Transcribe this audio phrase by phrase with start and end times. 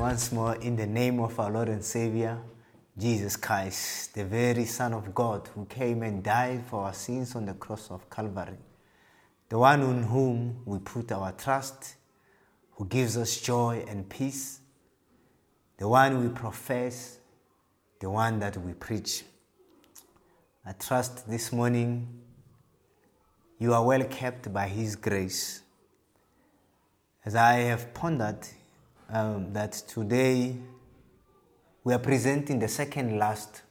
[0.00, 2.38] once more in the name of our Lord and Savior,
[2.96, 7.44] Jesus Christ, the very Son of God who came and died for our sins on
[7.44, 8.56] the cross of Calvary,
[9.50, 11.96] the one in whom we put our trust,
[12.76, 14.60] who gives us joy and peace,
[15.76, 17.18] the one we profess,
[18.00, 19.22] the one that we preach.
[20.64, 22.08] I trust this morning
[23.58, 25.60] you are well kept by His grace.
[27.22, 28.46] As I have pondered
[29.12, 30.56] um, that today
[31.84, 33.62] we are presenting the second last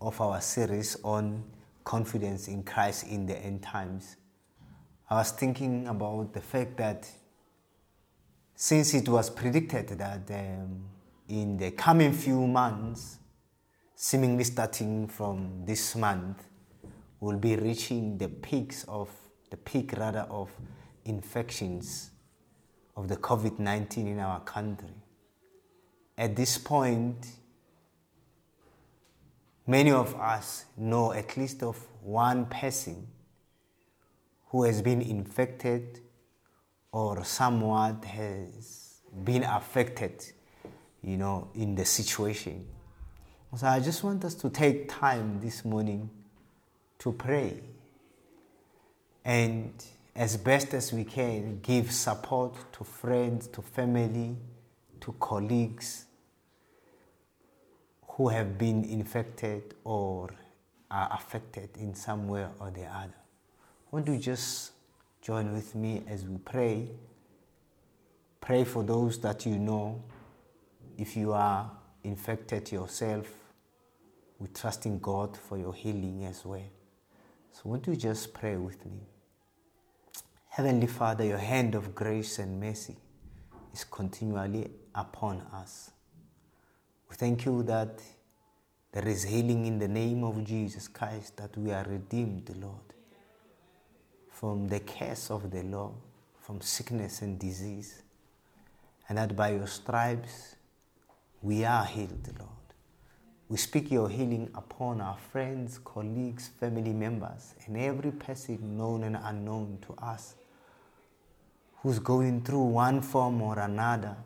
[0.00, 1.44] of our series on
[1.84, 4.16] confidence in Christ in the end times.
[5.08, 7.08] I was thinking about the fact that
[8.54, 10.84] since it was predicted that um,
[11.28, 13.18] in the coming few months,
[13.94, 16.44] seemingly starting from this month,
[17.18, 19.10] we'll be reaching the peaks of
[19.50, 20.50] the peak rather of
[21.04, 22.09] infections
[22.96, 24.94] of the COVID 19 in our country.
[26.16, 27.26] At this point,
[29.66, 33.06] many of us know at least of one person
[34.48, 36.00] who has been infected
[36.92, 40.24] or somewhat has been affected,
[41.02, 42.66] you know, in the situation.
[43.56, 46.10] So I just want us to take time this morning
[47.00, 47.60] to pray
[49.24, 49.72] and
[50.14, 54.36] as best as we can, give support to friends, to family,
[55.00, 56.06] to colleagues
[58.08, 60.30] who have been infected or
[60.90, 63.14] are affected in some way or the other.
[63.90, 64.72] Won't you just
[65.22, 66.88] join with me as we pray?
[68.40, 70.02] Pray for those that you know.
[70.98, 71.70] If you are
[72.04, 73.28] infected yourself,
[74.38, 76.68] we trust in God for your healing as well.
[77.52, 79.00] So, won't you just pray with me?
[80.54, 82.96] Heavenly Father, your hand of grace and mercy
[83.72, 85.92] is continually upon us.
[87.08, 88.02] We thank you that
[88.90, 92.94] there is healing in the name of Jesus Christ, that we are redeemed, Lord,
[94.32, 95.94] from the curse of the law,
[96.40, 98.02] from sickness and disease,
[99.08, 100.56] and that by your stripes
[101.42, 102.50] we are healed, Lord.
[103.48, 109.16] We speak your healing upon our friends, colleagues, family members, and every person known and
[109.16, 110.34] unknown to us
[111.82, 114.16] who's going through one form or another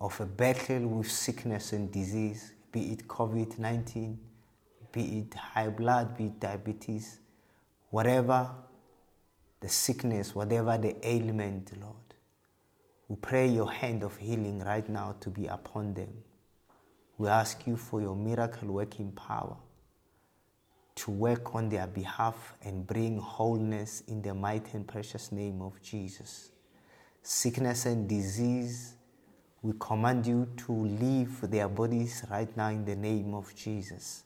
[0.00, 4.18] of a battle with sickness and disease, be it COVID 19,
[4.92, 7.18] be it high blood, be it diabetes,
[7.90, 8.50] whatever
[9.60, 11.96] the sickness, whatever the ailment, Lord.
[13.08, 16.12] We pray your hand of healing right now to be upon them.
[17.18, 19.56] We ask you for your miracle working power
[21.00, 25.80] to work on their behalf and bring wholeness in the mighty and precious name of
[25.80, 26.50] Jesus.
[27.22, 28.96] Sickness and disease,
[29.62, 34.24] we command you to leave their bodies right now in the name of Jesus.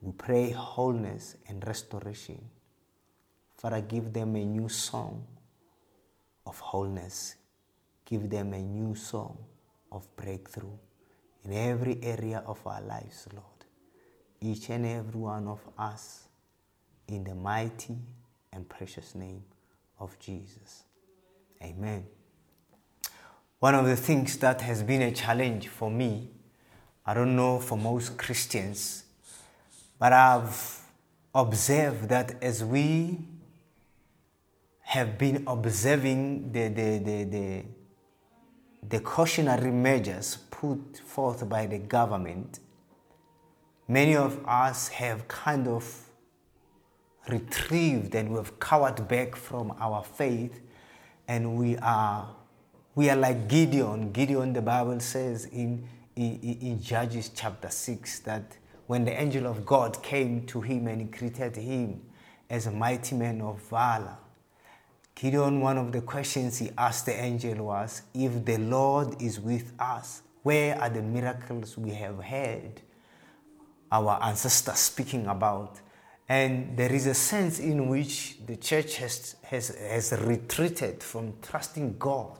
[0.00, 2.42] We pray wholeness and restoration.
[3.56, 5.24] Father, give them a new song
[6.44, 7.36] of wholeness.
[8.04, 9.38] Give them a new song
[9.92, 10.76] of breakthrough
[11.44, 13.51] in every area of our lives, Lord
[14.42, 16.24] each and every one of us
[17.08, 17.96] in the mighty
[18.52, 19.42] and precious name
[19.98, 20.84] of Jesus.
[21.62, 22.04] Amen.
[23.60, 26.30] One of the things that has been a challenge for me,
[27.06, 29.04] I don't know for most Christians,
[29.98, 30.80] but I've
[31.34, 33.18] observed that as we
[34.80, 37.64] have been observing the, the, the, the,
[38.88, 42.58] the cautionary measures put forth by the government,
[43.92, 46.08] many of us have kind of
[47.28, 50.60] retrieved and we've cowered back from our faith
[51.28, 52.34] and we are
[52.94, 54.10] we are like gideon.
[54.10, 55.86] Gideon the bible says in,
[56.16, 61.02] in, in judges chapter 6 that when the angel of god came to him and
[61.02, 62.00] he greeted him
[62.48, 64.16] as a mighty man of valor
[65.14, 69.74] gideon one of the questions he asked the angel was if the lord is with
[69.78, 72.80] us where are the miracles we have had
[73.92, 75.78] our ancestors speaking about.
[76.28, 81.96] And there is a sense in which the church has, has, has retreated from trusting
[81.98, 82.38] God,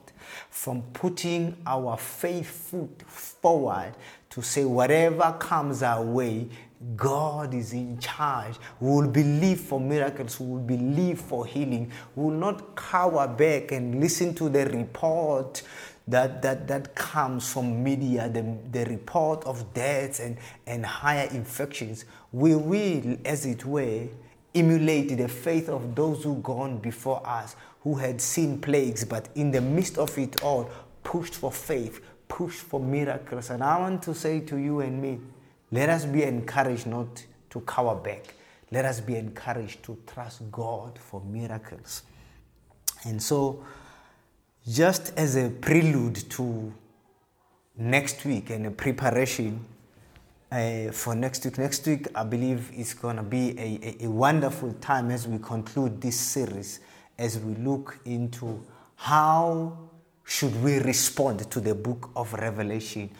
[0.48, 3.92] from putting our faith foot forward
[4.30, 6.48] to say, whatever comes our way,
[6.96, 8.56] God is in charge.
[8.80, 10.40] We will believe for miracles.
[10.40, 11.92] We will believe for healing.
[12.16, 15.62] We will not cower back and listen to the report
[16.08, 22.04] that, that, that comes from media, the, the report of deaths and, and higher infections,
[22.32, 24.06] we will, as it were,
[24.54, 29.50] emulate the faith of those who gone before us, who had seen plagues, but in
[29.50, 30.70] the midst of it all,
[31.02, 33.50] pushed for faith, push for miracles.
[33.50, 35.20] And I want to say to you and me,
[35.70, 38.34] let us be encouraged not to cower back.
[38.70, 42.02] Let us be encouraged to trust God for miracles.
[43.04, 43.64] And so,
[44.68, 46.72] just as a prelude to
[47.76, 49.64] next week and a preparation
[50.52, 54.10] uh, for next week, next week I believe is going to be a, a, a
[54.10, 56.80] wonderful time as we conclude this series,
[57.18, 58.62] as we look into
[58.96, 59.78] how
[60.24, 63.10] should we respond to the book of Revelation.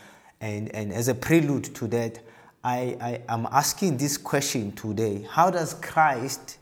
[0.41, 2.21] And, and as a prelude to that,
[2.63, 6.59] I, I am asking this question today How does Christ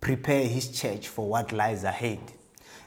[0.00, 2.20] prepare his church for what lies ahead?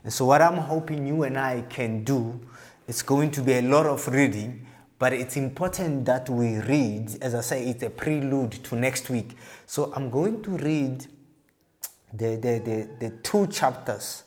[0.03, 2.39] And so, what I'm hoping you and I can do,
[2.87, 4.65] is going to be a lot of reading,
[4.99, 7.17] but it's important that we read.
[7.21, 9.31] As I say, it's a prelude to next week.
[9.65, 11.05] So, I'm going to read
[12.13, 14.23] the, the, the, the two chapters,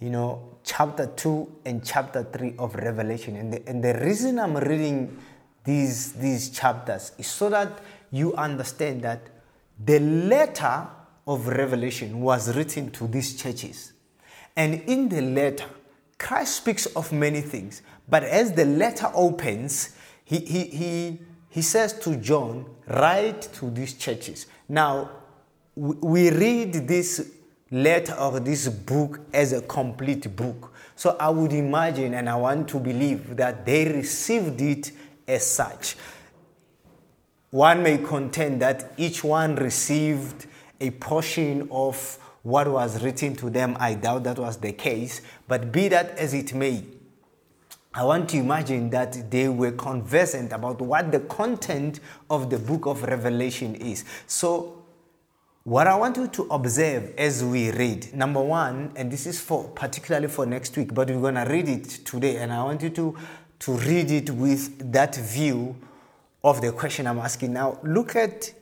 [0.00, 3.36] you know, chapter 2 and chapter 3 of Revelation.
[3.36, 5.16] And the, and the reason I'm reading
[5.64, 7.78] these, these chapters is so that
[8.10, 9.22] you understand that
[9.82, 10.88] the letter
[11.26, 13.92] of Revelation was written to these churches.
[14.56, 15.66] And in the letter,
[16.18, 17.82] Christ speaks of many things.
[18.08, 19.94] But as the letter opens,
[20.24, 21.20] he, he, he,
[21.50, 24.46] he says to John, Write to these churches.
[24.68, 25.10] Now,
[25.74, 27.32] we read this
[27.70, 30.72] letter or this book as a complete book.
[30.94, 34.92] So I would imagine and I want to believe that they received it
[35.26, 35.96] as such.
[37.50, 40.46] One may contend that each one received
[40.80, 43.76] a portion of what was written to them.
[43.80, 46.84] I doubt that was the case, but be that as it may,
[47.92, 51.98] I want to imagine that they were conversant about what the content
[52.30, 54.04] of the book of Revelation is.
[54.28, 54.80] So,
[55.64, 59.64] what I want you to observe as we read, number one, and this is for
[59.70, 63.16] particularly for next week, but we're gonna read it today, and I want you to
[63.58, 65.74] to read it with that view
[66.44, 67.54] of the question I'm asking.
[67.54, 68.52] Now, look at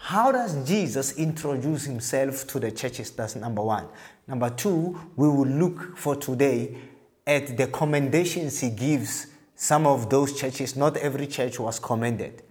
[0.00, 3.10] how does Jesus introduce himself to the churches?
[3.10, 3.88] That's number one.
[4.26, 6.76] Number two, we will look for today
[7.26, 10.76] at the commendations he gives some of those churches.
[10.76, 12.42] Not every church was commended.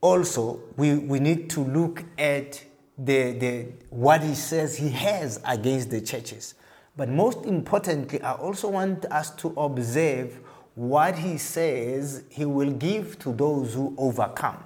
[0.00, 2.62] Also, we, we need to look at
[2.98, 6.56] the, the, what he says he has against the churches.
[6.96, 10.40] But most importantly, I also want us to observe
[10.74, 14.62] what he says he will give to those who overcome.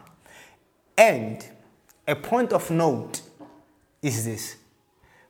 [0.96, 1.46] And
[2.06, 3.22] a point of note
[4.02, 4.56] is this.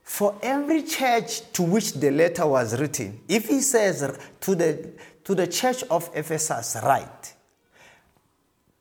[0.03, 4.91] For every church to which the letter was written, if he says to the,
[5.25, 7.35] to the church of Ephesus, write,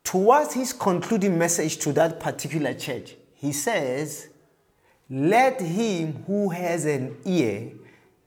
[0.04, 4.30] towards his concluding message to that particular church, he says,
[5.10, 7.72] Let him who has an ear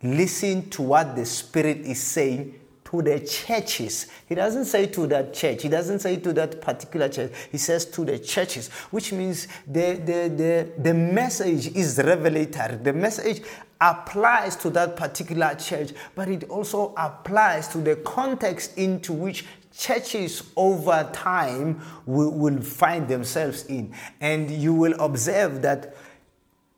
[0.02, 2.54] listen to what the Spirit is saying
[2.90, 4.06] to the churches.
[4.28, 7.84] He doesn't say to that church, he doesn't say to that particular church, he says
[7.86, 12.76] to the churches, which means the, the, the, the message is revelatory.
[12.76, 13.42] The message
[13.80, 19.44] applies to that particular church, but it also applies to the context into which
[19.76, 23.92] churches over time will, will find themselves in.
[24.20, 25.96] And you will observe that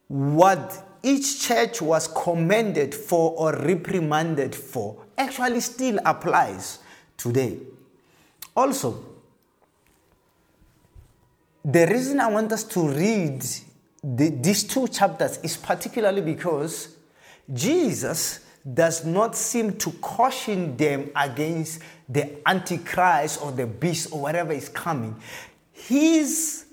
[0.08, 6.78] what each church was commended for or reprimanded for actually still applies
[7.16, 7.58] today.
[8.56, 9.04] Also,
[11.64, 13.44] the reason I want us to read
[14.02, 16.96] the, these two chapters is particularly because
[17.52, 18.40] Jesus
[18.72, 24.68] does not seem to caution them against the Antichrist or the beast or whatever is
[24.68, 25.16] coming.
[25.72, 26.66] His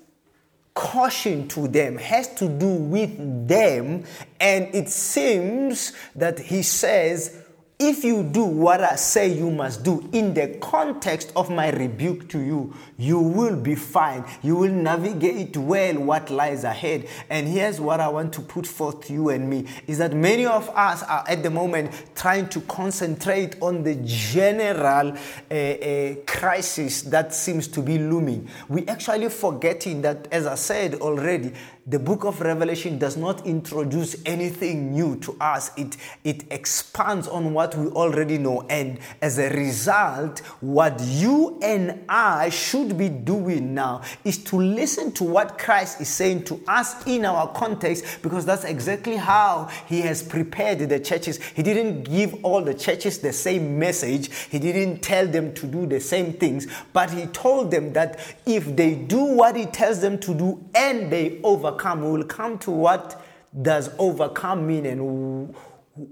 [0.73, 4.03] caution to them has to do with them,
[4.39, 7.44] and it seems that he says,
[7.77, 12.29] if you do what I say you must do in the context of my rebuke
[12.29, 14.23] to you, you will be fine.
[14.41, 17.09] You will navigate well what lies ahead.
[17.29, 20.45] And here's what I want to put forth to you and me is that many
[20.45, 25.11] of us are at the moment trying to concentrate on the general
[25.51, 28.47] uh, uh, crisis that seems to be looming.
[28.69, 31.51] We actually forgetting that, as I said already,
[31.87, 35.69] the book of Revelation does not introduce anything new to us.
[35.77, 38.65] It, it expands on what we already know.
[38.71, 45.11] And as a result, what you and I should be doing now is to listen
[45.11, 50.01] to what Christ is saying to us in our context, because that's exactly how He
[50.01, 51.37] has prepared the churches.
[51.37, 55.85] He didn't give all the churches the same message, He didn't tell them to do
[55.85, 60.17] the same things, but He told them that if they do what He tells them
[60.21, 62.03] to do and they overcome, overcome.
[62.03, 63.21] We will come to what
[63.61, 65.55] does overcome mean and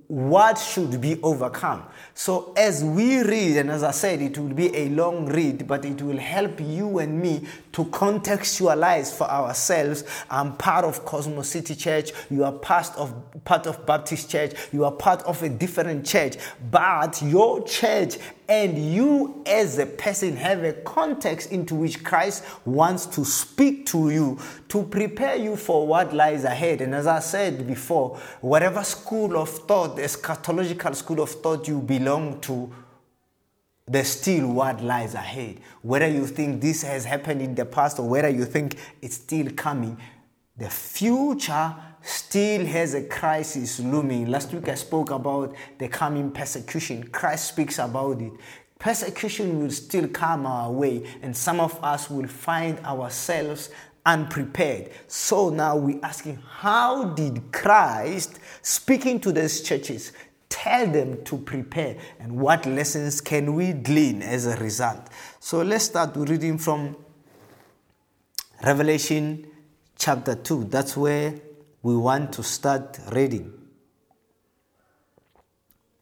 [0.08, 1.84] what should be overcome.
[2.14, 5.84] So, as we read, and as I said, it will be a long read, but
[5.84, 10.06] it will help you and me to contextualize for ourselves.
[10.30, 14.86] I'm part of Cosmos City Church, you are part of, part of Baptist Church, you
[14.86, 16.38] are part of a different church,
[16.72, 23.06] but your church and you as a person have a context into which Christ wants
[23.08, 26.82] to speak to you to prepare you for what lies ahead.
[26.82, 32.42] And as I said before, whatever school of thought, eschatological school of thought you belong
[32.42, 32.72] to,
[33.86, 35.60] there's still what lies ahead.
[35.82, 39.50] Whether you think this has happened in the past or whether you think it's still
[39.52, 39.98] coming,
[40.58, 44.28] the future still has a crisis looming.
[44.28, 47.08] Last week I spoke about the coming persecution.
[47.08, 48.34] Christ speaks about it.
[48.78, 53.70] Persecution will still come our way, and some of us will find ourselves
[54.06, 54.92] unprepared.
[55.08, 60.12] So now we're asking, how did Christ, speaking to these churches,
[60.50, 65.08] tell them to prepare, and what lessons can we glean as a result?
[65.40, 66.98] So let's start reading from
[68.62, 69.48] Revelation
[70.04, 70.66] chapter 2.
[70.66, 71.34] That's where
[71.82, 73.54] we want to start reading.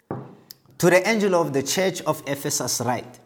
[0.10, 3.20] To the angel of the church of Ephesus, write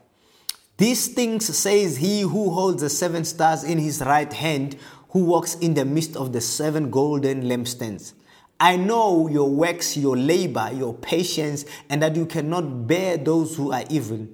[0.76, 4.76] These things says he who holds the seven stars in his right hand,
[5.12, 8.12] who walks in the midst of the seven golden lampstands.
[8.60, 13.72] I know your works, your labor, your patience, and that you cannot bear those who
[13.72, 14.28] are evil.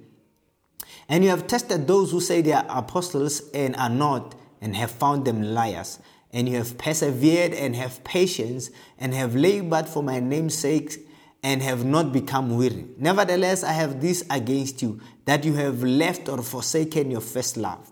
[1.08, 4.90] And you have tested those who say they are apostles and are not, and have
[4.90, 6.00] found them liars
[6.32, 11.06] and you have persevered and have patience and have labored for my name's sake
[11.42, 12.86] and have not become weary.
[12.98, 17.90] Nevertheless, I have this against you, that you have left or forsaken your first love.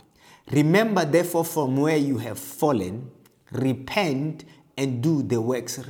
[0.52, 3.11] Remember, therefore, from where you have fallen,
[3.52, 4.44] repent
[4.76, 5.80] and do the works.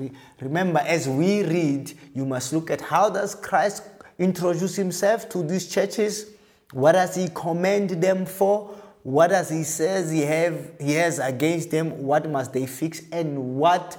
[0.41, 3.85] Remember, as we read, you must look at how does Christ
[4.19, 6.33] introduce himself to these churches?
[6.73, 8.75] What does he commend them for?
[9.03, 13.57] What does he says he have he has against them what must they fix and
[13.57, 13.97] what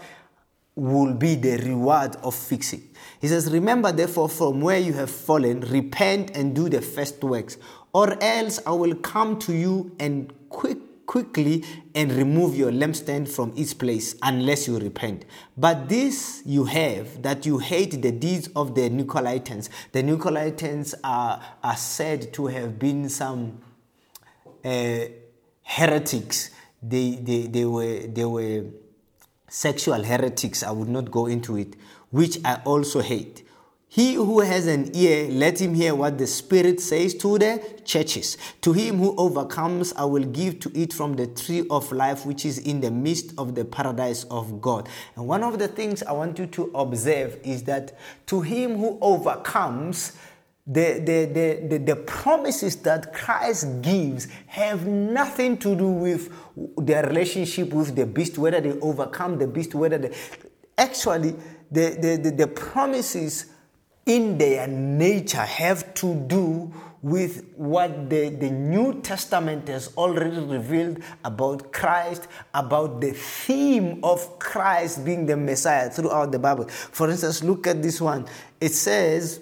[0.75, 2.81] will be the reward of fixing
[3.19, 7.57] he says remember therefore from where you have fallen repent and do the first works
[7.93, 10.77] or else i will come to you and quick
[11.11, 11.61] quickly
[11.93, 15.25] and remove your lampstand from its place unless you repent.
[15.57, 19.67] But this you have that you hate the deeds of the Nicolaitans.
[19.91, 23.59] The Nicolaitans are, are said to have been some
[24.63, 25.05] Uh,
[25.63, 26.51] heretics.
[26.81, 28.65] They, they, they, were, they were
[29.47, 30.63] sexual heretics.
[30.63, 31.75] I would not go into it,
[32.09, 33.47] which I also hate.
[33.87, 38.37] He who has an ear, let him hear what the Spirit says to the churches.
[38.61, 42.45] To him who overcomes, I will give to eat from the tree of life, which
[42.45, 44.87] is in the midst of the paradise of God.
[45.17, 48.97] And one of the things I want you to observe is that to him who
[49.01, 50.13] overcomes,
[50.71, 56.31] the, the, the, the, promises that Christ gives have nothing to do with
[56.77, 60.15] their relationship with the beast, whether they overcome the beast, whether they.
[60.77, 61.35] Actually,
[61.69, 63.47] the, the, the, the promises
[64.05, 70.99] in their nature have to do with what the, the New Testament has already revealed
[71.25, 76.69] about Christ, about the theme of Christ being the Messiah throughout the Bible.
[76.69, 78.27] For instance, look at this one.
[78.61, 79.41] It says,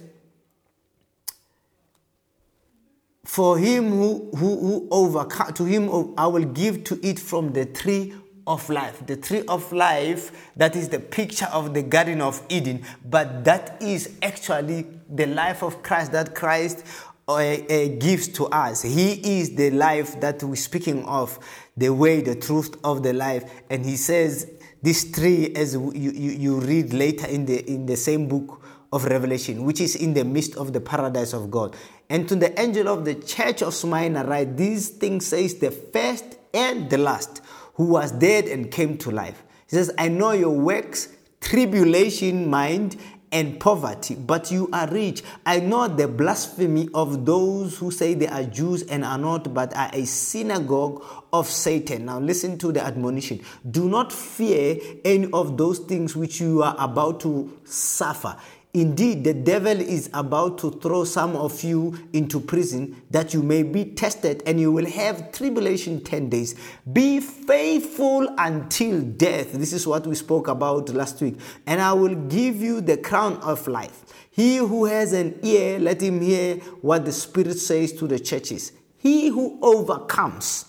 [3.29, 8.15] For him who, who, who to him I will give to eat from the tree
[8.47, 9.05] of life.
[9.05, 13.83] The tree of life, that is the picture of the Garden of Eden, but that
[13.83, 16.83] is actually the life of Christ that Christ
[17.27, 18.81] uh, uh, gives to us.
[18.81, 21.37] He is the life that we're speaking of,
[21.77, 23.43] the way, the truth of the life.
[23.69, 27.95] And he says, this tree, as you, you, you read later in the, in the
[27.95, 28.59] same book
[28.91, 31.75] of Revelation, which is in the midst of the paradise of God.
[32.09, 36.37] And to the angel of the church of Smyrna, write these things says the first
[36.53, 37.41] and the last,
[37.75, 39.43] who was dead and came to life.
[39.69, 42.97] He says, I know your works, tribulation, mind,
[43.31, 45.21] and poverty, but you are rich.
[45.45, 49.75] I know the blasphemy of those who say they are Jews and are not, but
[49.75, 52.05] are a synagogue of Satan.
[52.05, 53.41] Now, listen to the admonition.
[53.69, 58.35] Do not fear any of those things which you are about to suffer.
[58.71, 63.63] Indeed, the devil is about to throw some of you into prison that you may
[63.63, 66.53] be tested and you will have tribulation 10 days.
[66.93, 69.53] Be faithful until death.
[69.53, 71.39] This is what we spoke about last week.
[71.65, 74.03] And I will give you the crown of life.
[74.29, 78.71] He who has an ear, let him hear what the Spirit says to the churches.
[78.99, 80.65] He who overcomes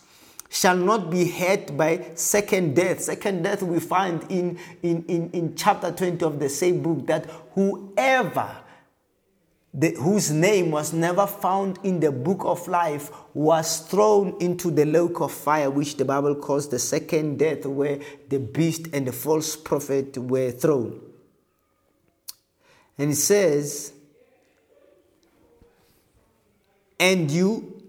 [0.50, 3.00] shall not be hurt by second death.
[3.00, 7.24] Second death we find in, in, in, in chapter 20 of the same book that
[7.54, 8.56] whoever
[9.72, 14.84] the, whose name was never found in the book of life was thrown into the
[14.84, 19.12] lake of fire, which the Bible calls the second death, where the beast and the
[19.12, 21.00] false prophet were thrown.
[22.98, 23.92] And it says,
[26.98, 27.79] And you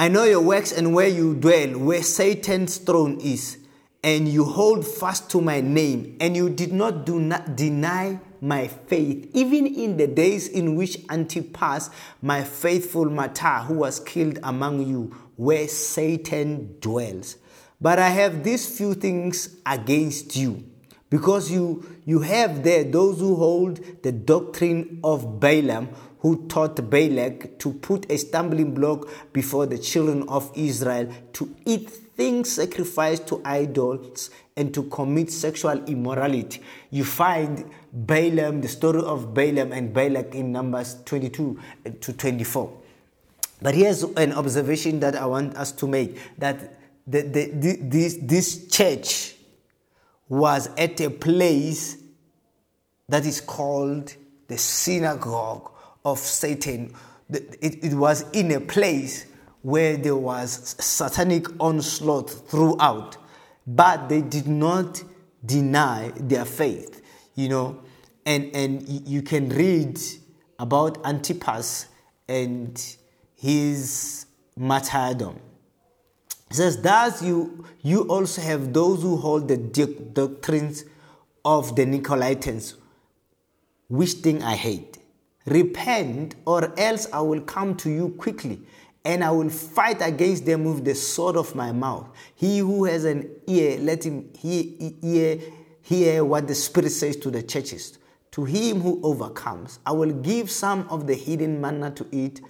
[0.00, 3.58] I know your works and where you dwell, where Satan's throne is,
[4.02, 8.66] and you hold fast to my name, and you did not do not deny my
[8.66, 11.90] faith, even in the days in which Antipas,
[12.22, 17.36] my faithful martyr, who was killed among you, where Satan dwells.
[17.78, 20.64] But I have these few things against you,
[21.10, 25.90] because you you have there those who hold the doctrine of Balaam
[26.20, 31.88] who taught Balak to put a stumbling block before the children of Israel to eat
[31.88, 36.60] things sacrificed to idols and to commit sexual immorality.
[36.90, 41.58] You find Balaam, the story of Balaam and Balak in Numbers 22
[42.00, 42.78] to 24.
[43.62, 48.18] But here's an observation that I want us to make that the, the, the, this,
[48.20, 49.34] this church
[50.28, 51.96] was at a place
[53.08, 54.14] that is called
[54.46, 55.72] the synagogue
[56.04, 56.94] of Satan.
[57.30, 59.26] It, it was in a place
[59.62, 63.16] where there was satanic onslaught throughout,
[63.66, 65.02] but they did not
[65.44, 67.02] deny their faith,
[67.34, 67.82] you know.
[68.26, 69.98] And, and you can read
[70.58, 71.86] about Antipas
[72.28, 72.96] and
[73.34, 74.26] his
[74.56, 75.40] martyrdom.
[76.50, 80.84] It says, Thus you, you also have those who hold the doctrines
[81.44, 82.74] of the Nicolaitans,
[83.88, 84.98] which thing I hate.
[85.50, 88.62] Repent, or else I will come to you quickly,
[89.04, 92.08] and I will fight against them with the sword of my mouth.
[92.36, 95.38] He who has an ear, let him hear,
[95.82, 97.98] hear what the Spirit says to the churches.
[98.30, 102.40] To him who overcomes, I will give some of the hidden manna to eat,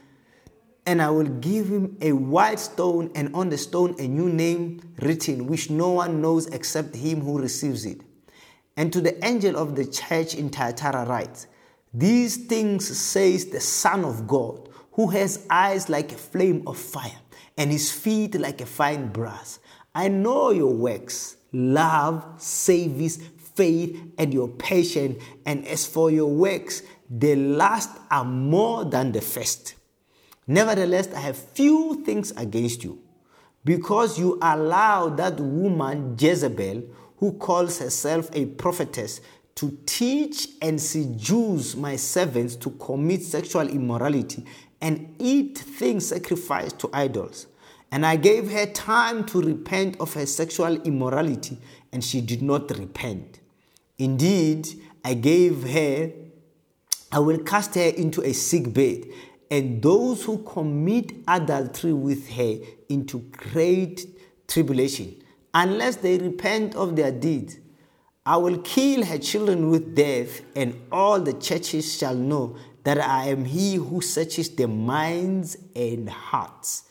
[0.85, 4.83] and I will give him a white stone, and on the stone a new name
[5.01, 8.03] written, which no one knows except him who receives it.
[8.77, 11.47] And to the angel of the church in Thyatira write,
[11.93, 17.19] these things says the Son of God, who has eyes like a flame of fire
[17.57, 19.59] and his feet like a fine brass.
[19.95, 23.19] I know your works, love, service,
[23.55, 25.23] faith, and your patience.
[25.47, 29.75] And as for your works, the last are more than the first.
[30.47, 33.01] Nevertheless, I have few things against you,
[33.65, 36.83] because you allow that woman Jezebel,
[37.19, 39.21] who calls herself a prophetess,
[39.61, 44.43] to teach and seduce my servants to commit sexual immorality
[44.81, 47.47] and eat things sacrificed to idols.
[47.93, 51.59] And I gave her time to repent of her sexual immorality,
[51.93, 53.41] and she did not repent.
[53.99, 54.67] Indeed,
[55.05, 56.11] I gave her,
[57.13, 59.09] I will cast her into a sick bed,
[59.51, 62.57] and those who commit adultery with her
[62.89, 63.19] into
[63.53, 64.07] great
[64.49, 65.17] tribulation,
[65.53, 67.59] unless they repent of their deeds.
[68.27, 73.29] I will kill her children with death, and all the churches shall know that I
[73.29, 76.85] am he who searches the minds and hearts.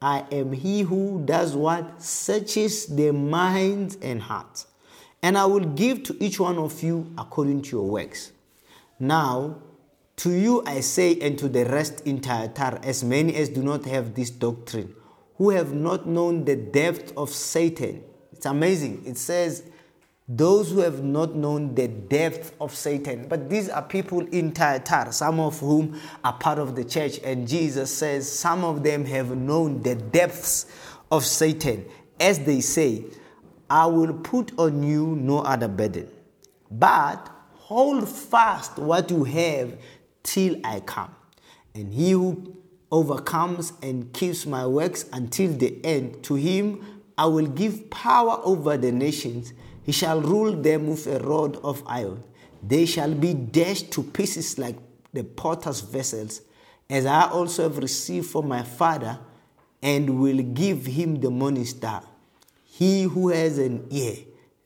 [0.00, 2.00] I am he who does what?
[2.02, 4.66] Searches the minds and hearts.
[5.22, 8.32] And I will give to each one of you according to your works.
[8.98, 9.58] Now,
[10.16, 13.84] to you I say, and to the rest in Thyatira, as many as do not
[13.86, 14.94] have this doctrine,
[15.36, 18.04] who have not known the depth of Satan.
[18.32, 19.02] It's amazing.
[19.06, 19.64] It says,
[20.32, 23.26] those who have not known the depth of Satan.
[23.28, 27.18] But these are people in Thyatira, some of whom are part of the church.
[27.24, 30.66] And Jesus says some of them have known the depths
[31.10, 31.84] of Satan.
[32.20, 33.06] As they say,
[33.68, 36.08] I will put on you no other burden,
[36.70, 39.76] but hold fast what you have
[40.22, 41.12] till I come.
[41.74, 42.56] And he who
[42.92, 48.76] overcomes and keeps my works until the end, to him I will give power over
[48.76, 52.22] the nations he shall rule them with a rod of iron.
[52.62, 54.76] They shall be dashed to pieces like
[55.12, 56.42] the potter's vessels,
[56.88, 59.18] as I also have received from my Father,
[59.82, 62.02] and will give him the morning star.
[62.64, 64.16] He who has an ear,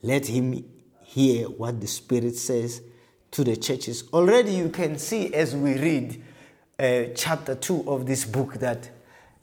[0.03, 0.64] let him
[1.03, 2.83] hear what the Spirit says
[3.31, 4.05] to the churches.
[4.12, 6.22] Already you can see as we read
[6.79, 8.90] uh, chapter 2 of this book that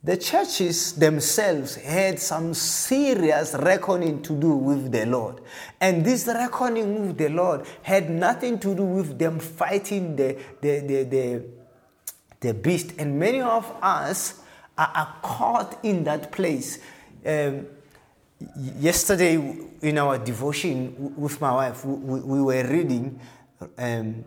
[0.03, 5.41] the churches themselves had some serious reckoning to do with the Lord.
[5.79, 10.79] And this reckoning with the Lord had nothing to do with them fighting the, the,
[10.79, 11.45] the, the,
[12.39, 12.93] the beast.
[12.97, 14.41] And many of us
[14.75, 16.79] are, are caught in that place.
[17.23, 17.67] Um,
[18.55, 19.35] yesterday
[19.81, 23.19] in our devotion with my wife, we, we were reading
[23.77, 24.25] um,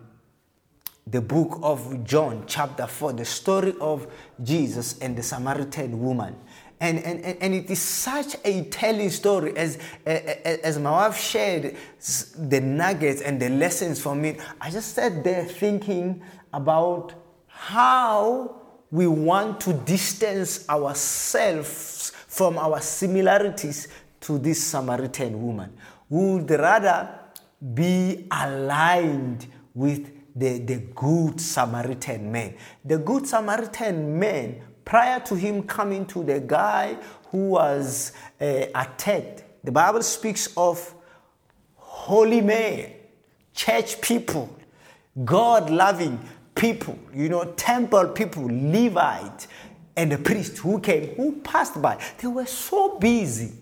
[1.07, 4.07] the book of John, chapter 4, the story of
[4.41, 6.35] Jesus and the Samaritan woman.
[6.79, 11.77] And, and, and it is such a telling story as, as my wife shared
[12.37, 14.39] the nuggets and the lessons from it.
[14.59, 17.13] I just sat there thinking about
[17.47, 23.87] how we want to distance ourselves from our similarities
[24.21, 25.71] to this Samaritan woman.
[26.09, 27.19] We would rather
[27.73, 32.55] be aligned with the, the good Samaritan man.
[32.83, 36.97] The good Samaritan man, prior to him coming to the guy
[37.29, 40.93] who was uh, attacked, the Bible speaks of
[41.75, 42.91] holy men,
[43.53, 44.55] church people,
[45.23, 46.19] God loving
[46.53, 49.47] people, you know, temple people, Levite,
[49.95, 51.97] and the priest who came, who passed by.
[52.17, 53.53] They were so busy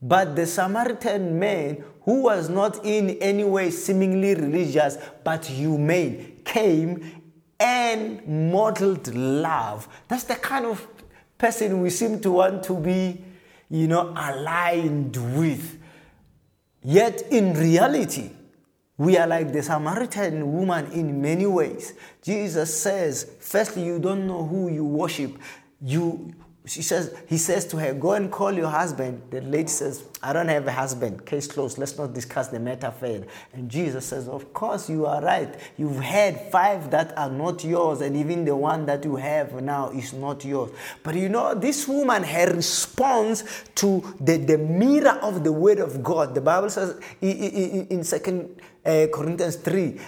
[0.00, 7.22] but the Samaritan man, who was not in any way seemingly religious but humane, came
[7.60, 9.86] and modeled love.
[10.08, 10.86] That's the kind of
[11.36, 13.22] person we seem to want to be,
[13.68, 15.78] you know, aligned with.
[16.82, 18.30] Yet in reality,
[18.96, 21.92] we are like the Samaritan woman in many ways.
[22.22, 25.36] Jesus says, firstly, you don't know who you worship.
[25.82, 26.32] You
[26.66, 29.22] she says, he says to her, Go and call your husband.
[29.30, 31.24] The lady says, I don't have a husband.
[31.24, 31.78] Case closed.
[31.78, 33.26] Let's not discuss the matter further.
[33.54, 35.54] And Jesus says, Of course, you are right.
[35.78, 39.90] You've had five that are not yours, and even the one that you have now
[39.90, 40.70] is not yours.
[41.02, 43.44] But you know, this woman, her response
[43.76, 49.06] to the, the mirror of the word of God, the Bible says in Second uh,
[49.12, 49.98] Corinthians 3,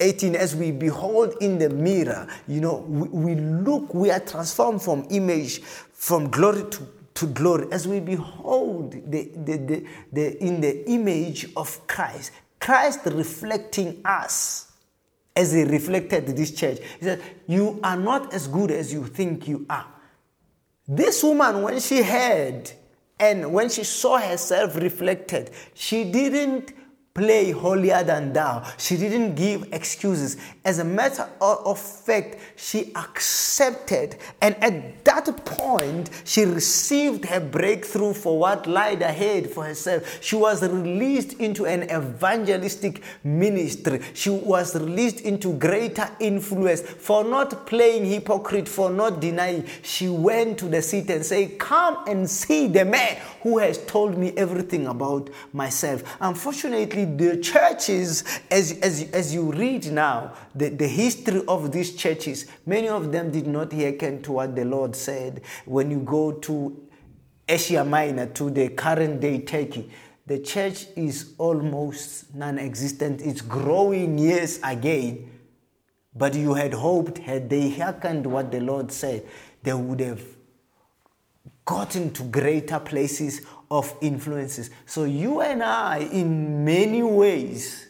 [0.00, 4.80] 18 as we behold in the mirror you know we, we, look we are transformed
[4.80, 5.60] from image
[5.98, 6.86] from glory to,
[7.18, 12.30] to glory as we behold the, the, the, the, in the image of Christ,
[12.60, 14.70] Christ reflecting us
[15.34, 16.78] as he reflected this church.
[17.00, 19.86] He said, You are not as good as you think you are.
[20.86, 22.70] This woman, when she heard
[23.18, 26.72] and when she saw herself reflected, she didn't
[27.18, 28.62] play holier than thou.
[28.78, 30.36] She didn't give excuses.
[30.64, 38.12] As a matter of fact, she accepted, and at that point, she received her breakthrough
[38.12, 40.22] for what lied ahead for herself.
[40.22, 44.00] She was released into an evangelistic ministry.
[44.14, 49.64] She was released into greater influence for not playing hypocrite, for not denying.
[49.82, 54.16] She went to the seat and said, Come and see the man who has told
[54.16, 56.04] me everything about myself.
[56.20, 62.46] Unfortunately, the churches, as, as, as you read now, the, the history of these churches,
[62.66, 65.42] many of them did not hearken to what the Lord said.
[65.64, 66.88] When you go to
[67.48, 69.90] Asia Minor, to the current day Turkey,
[70.26, 73.22] the church is almost non existent.
[73.22, 75.30] It's growing years again.
[76.14, 79.26] But you had hoped, had they hearkened what the Lord said,
[79.62, 80.22] they would have
[81.64, 84.70] gotten to greater places of influences.
[84.86, 87.87] So you and I, in many ways,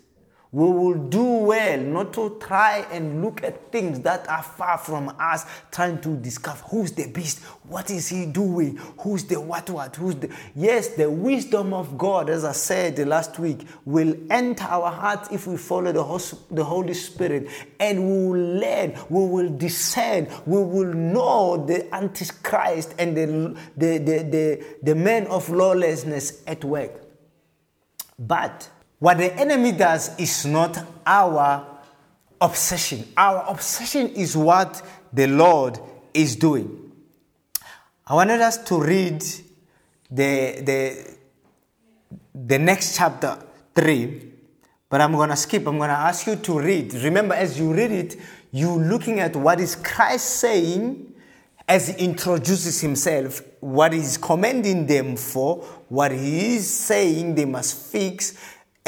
[0.50, 5.14] we will do well not to try and look at things that are far from
[5.18, 9.94] us, trying to discover who's the beast, what is he doing, who's the what what,
[9.96, 10.34] who's the.
[10.54, 15.46] Yes, the wisdom of God, as I said last week, will enter our hearts if
[15.46, 21.66] we follow the, Holy Spirit and we will learn, we will discern, we will know
[21.66, 23.26] the Antichrist and the,
[23.76, 27.02] the, the, the, the man of lawlessness at work.
[28.18, 31.66] But what the enemy does is not our
[32.40, 33.06] obsession.
[33.16, 34.82] Our obsession is what
[35.12, 35.78] the Lord
[36.14, 36.92] is doing.
[38.06, 39.22] I wanted us to read
[40.10, 41.16] the, the,
[42.34, 43.38] the next chapter
[43.74, 44.32] 3,
[44.88, 45.66] but I'm going to skip.
[45.66, 46.94] I'm going to ask you to read.
[46.94, 48.16] Remember, as you read it,
[48.50, 51.12] you're looking at what is Christ saying
[51.68, 55.58] as he introduces himself, what he's commending them for,
[55.90, 58.32] what he is saying they must fix,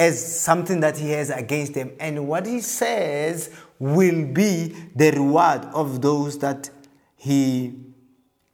[0.01, 1.93] as something that he has against them.
[2.01, 6.71] And what he says will be the reward of those that
[7.17, 7.75] he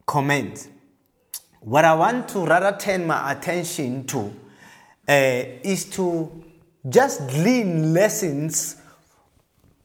[0.07, 0.69] commends.
[1.61, 4.35] What I want to rather turn my attention to
[5.09, 5.13] uh,
[5.63, 6.45] is to
[6.89, 8.77] just glean lessons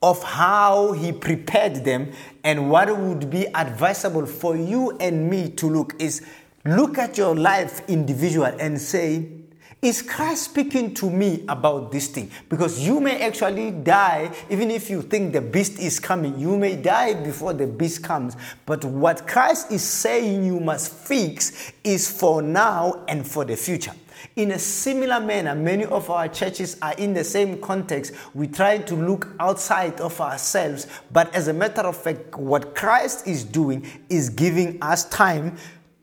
[0.02, 2.10] of how he prepared them
[2.42, 6.26] and what would be advisable for you and me to look is
[6.64, 9.41] look at your life individual and say
[9.82, 12.30] is Christ speaking to me about this thing?
[12.48, 16.76] Because you may actually die, even if you think the beast is coming, you may
[16.76, 18.36] die before the beast comes.
[18.64, 23.92] But what Christ is saying you must fix is for now and for the future.
[24.36, 28.12] In a similar manner, many of our churches are in the same context.
[28.34, 33.26] We try to look outside of ourselves, but as a matter of fact, what Christ
[33.26, 35.56] is doing is giving us time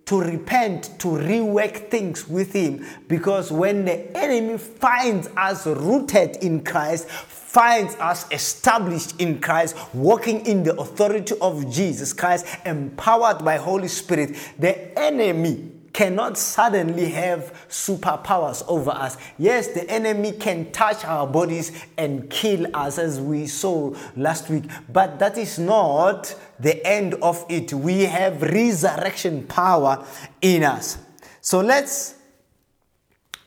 [0.09, 2.83] to repent, to rework things with Him.
[3.07, 10.43] Because when the enemy finds us rooted in Christ, finds us established in Christ, walking
[10.47, 17.53] in the authority of Jesus Christ, empowered by Holy Spirit, the enemy cannot suddenly have
[17.69, 19.15] superpowers over us.
[19.37, 24.63] Yes, the enemy can touch our bodies and kill us, as we saw last week,
[24.91, 27.73] but that is not the end of it.
[27.73, 30.05] We have resurrection power
[30.41, 30.97] in us.
[31.41, 32.15] So let's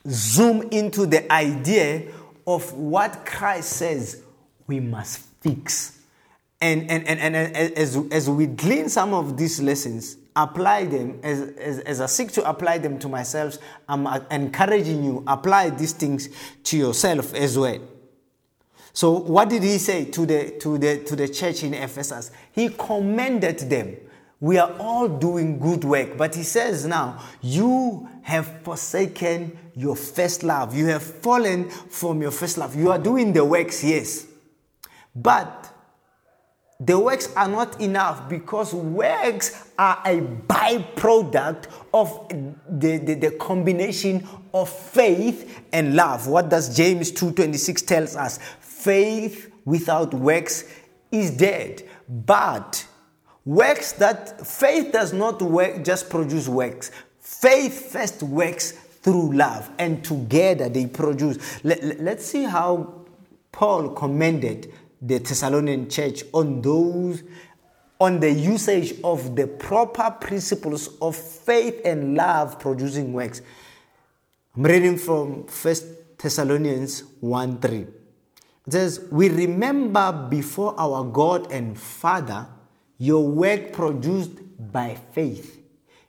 [0.09, 2.11] zoom into the idea
[2.47, 4.23] of what Christ says
[4.67, 5.99] we must fix.
[6.61, 11.41] And, and, and, and as, as we glean some of these lessons, apply them as,
[11.41, 16.29] as, as I seek to apply them to myself, I'm encouraging you, apply these things
[16.65, 17.81] to yourself as well.
[18.93, 22.31] So what did he say to the, to the, to the church in Ephesus?
[22.53, 23.97] He commended them.
[24.41, 30.43] We are all doing good work, but he says now, you have forsaken your first
[30.43, 30.75] love.
[30.75, 32.75] You have fallen from your first love.
[32.75, 34.27] You are doing the works, yes.
[35.15, 35.73] But
[36.85, 44.27] the works are not enough because works are a byproduct of the, the, the, combination
[44.53, 46.27] of faith and love.
[46.27, 48.41] What does James 2.26 tells us?
[48.83, 50.65] Faith without works
[51.13, 51.89] is dead.
[52.09, 52.85] But
[53.45, 56.91] works that faith does not work, just produce works.
[57.21, 61.39] Faith first works through love, and together they produce.
[61.65, 63.07] Let, let's see how
[63.53, 67.23] Paul commended the Thessalonian church on those
[68.01, 73.43] on the usage of the proper principles of faith and love producing works.
[74.57, 78.02] I'm reading from First Thessalonians 1 3.
[78.67, 82.47] It says, We remember before our God and Father
[82.99, 85.61] your work produced by faith,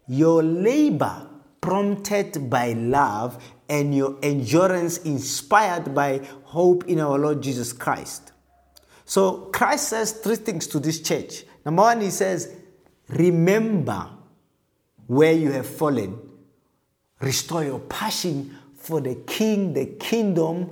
[0.08, 1.28] your labor
[1.60, 8.34] prompted by love, and your endurance inspired by hope in our Lord Jesus Christ.
[9.06, 11.46] So Christ says three things to this church.
[11.66, 12.54] Number one, he says,
[13.10, 14.10] Remember
[15.08, 16.20] where you have fallen,
[17.20, 20.72] restore your passion for the king, the kingdom,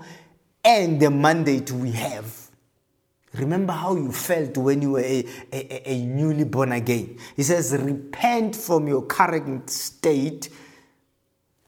[0.64, 2.42] and the mandate we have.
[3.34, 7.18] Remember how you felt when you were a, a, a, newly born again.
[7.36, 10.50] He says, Repent from your current state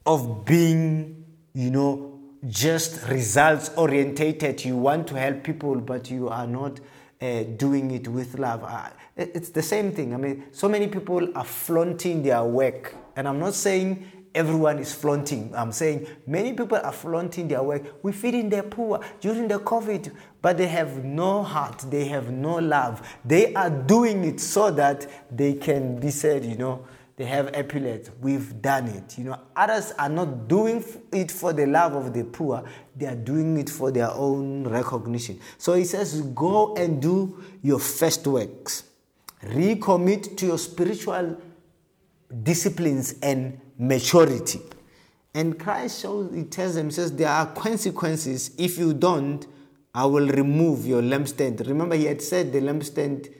[0.04, 4.62] of being, you know, just results orientated.
[4.62, 6.80] You want to help people, but you are not
[7.22, 8.62] uh, doing it with love.
[8.62, 10.12] Uh, it's the same thing.
[10.12, 14.92] I mean, so many people are flaunting their work, and I'm not saying everyone is
[14.92, 15.52] flaunting.
[15.54, 17.82] I'm saying many people are flaunting their work.
[18.02, 21.84] We feed in the poor during the COVID, but they have no heart.
[21.90, 23.06] They have no love.
[23.24, 26.84] They are doing it so that they can be said, you know,
[27.16, 28.10] they have epaulets.
[28.20, 29.16] We've done it.
[29.18, 32.64] You know, others are not doing it for the love of the poor.
[32.96, 35.38] They are doing it for their own recognition.
[35.56, 38.84] So he says, go and do your first works.
[39.44, 41.40] Recommit to your spiritual
[42.42, 44.60] disciplines and maturity.
[45.34, 48.52] And Christ shows, he tells them, he says, there are consequences.
[48.56, 49.44] If you don't,
[49.94, 51.66] I will remove your lampstand.
[51.66, 53.32] Remember, he had said the lampstand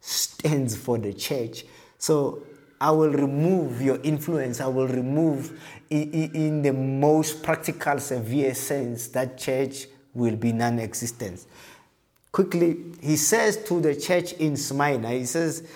[0.00, 1.64] stands for the church.
[1.98, 2.42] So
[2.80, 4.60] I will remove your influence.
[4.60, 11.44] I will remove, in, the most practical, severe sense, that church will be non existent.
[12.32, 15.66] Quickly, he says to the church in Smyrna, he says,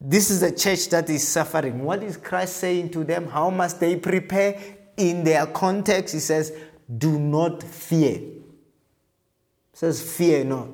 [0.00, 1.82] This is a church that is suffering.
[1.82, 3.26] What is Christ saying to them?
[3.28, 4.60] How must they prepare?
[4.96, 6.52] In their context, he says,
[6.96, 8.18] Do not fear.
[8.18, 8.42] He
[9.72, 10.68] says, Fear not.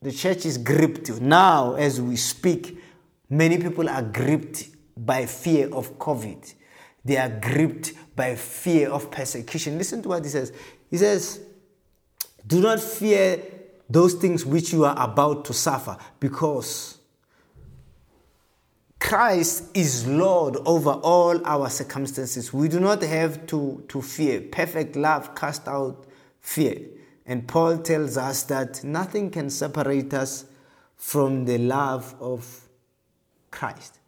[0.00, 1.20] The church is gripped.
[1.20, 2.78] Now, as we speak,
[3.28, 6.54] many people are gripped by fear of COVID.
[7.04, 9.78] They are gripped by fear of persecution.
[9.78, 10.52] Listen to what he says.
[10.90, 11.40] He says,
[12.46, 13.40] Do not fear
[13.88, 16.97] those things which you are about to suffer because
[18.98, 22.52] Christ is Lord over all our circumstances.
[22.52, 24.40] We do not have to, to fear.
[24.40, 26.06] Perfect love cast out
[26.40, 26.80] fear.
[27.24, 30.46] And Paul tells us that nothing can separate us
[30.96, 32.68] from the love of
[33.50, 33.98] Christ.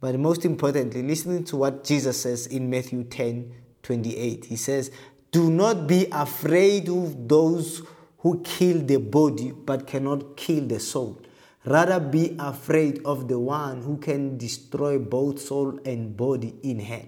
[0.00, 4.44] But most importantly, listening to what Jesus says in Matthew 10 28.
[4.44, 4.90] He says,
[5.30, 7.82] Do not be afraid of those
[8.18, 11.20] who kill the body but cannot kill the soul.
[11.68, 17.04] Rather be afraid of the one who can destroy both soul and body in hell.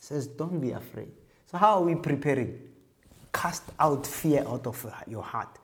[0.00, 1.12] says, Don't be afraid.
[1.46, 2.58] So, how are we preparing?
[3.32, 5.60] Cast out fear out of your heart.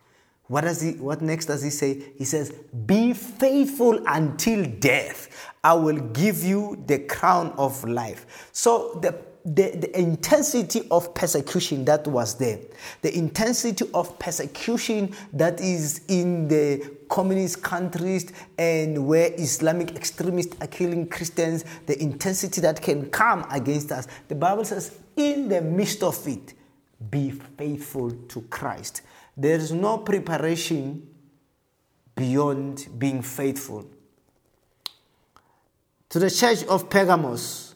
[0.47, 2.13] What does he what next does he say?
[2.17, 2.53] He says,
[2.87, 5.51] Be faithful until death.
[5.65, 8.49] I will give you the crown of life.
[8.53, 9.13] So the
[9.45, 12.59] the, the intensity of persecution that was there,
[13.03, 20.67] the intensity of persecution that is in the communist countries and where Islamic extremists are
[20.67, 24.07] killing Christians, the intensity that can come against us.
[24.29, 26.55] The Bible says, in the midst of it,
[27.11, 29.03] be faithful to Christ.
[29.37, 31.09] There is no preparation
[32.15, 33.87] beyond being faithful.
[36.11, 37.70] To the church of Pergamos,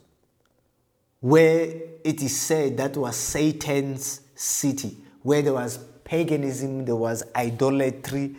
[1.25, 8.37] where it is said that was Satan's city, where there was paganism, there was idolatry.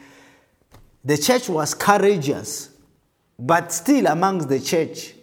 [1.04, 2.70] The church was courageous,
[3.40, 5.16] but still amongst the church,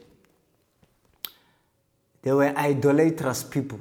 [2.23, 3.79] there were idolatrous people.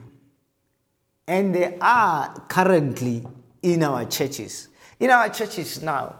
[1.27, 3.25] And they are currently
[3.63, 4.67] in our churches.
[4.99, 6.17] In our churches now,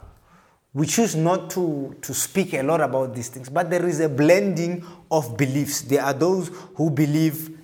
[0.74, 4.10] we choose not to, to speak a lot about these things, but there is a
[4.10, 5.82] blending of beliefs.
[5.82, 7.58] There are those who believe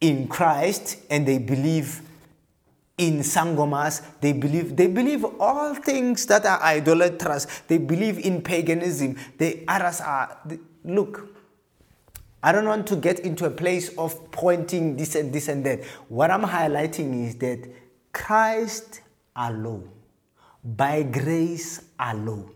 [0.00, 2.02] in Christ and they believe
[2.98, 4.02] in sangomas.
[4.20, 7.46] They believe they believe all things that are idolatrous.
[7.66, 9.16] They believe in paganism.
[9.38, 10.38] The others are
[10.84, 11.26] look
[12.42, 15.84] i don't want to get into a place of pointing this and this and that.
[16.08, 17.68] What i'm highlighting is that
[18.12, 19.02] Christ
[19.36, 19.90] alone,
[20.64, 22.50] by grace alone,